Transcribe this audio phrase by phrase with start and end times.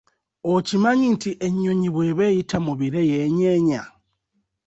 [0.53, 3.81] Okimanyi nti ennyonyi bw'eba eyita mu bire yeenyeenya?